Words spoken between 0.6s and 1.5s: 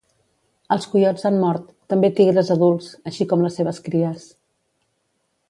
Els coiots han